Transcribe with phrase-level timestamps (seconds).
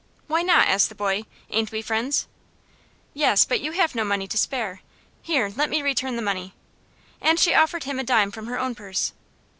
[0.25, 1.25] "Why not?" asked the boy.
[1.51, 2.25] "Ain't we friends?"
[3.13, 4.81] "Yes, but you have no money to spare.
[5.21, 6.55] Here, let me return the money."
[7.21, 9.13] And she offered him a dime from her own purse.